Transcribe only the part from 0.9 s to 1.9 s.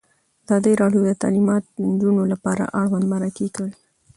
د تعلیمات د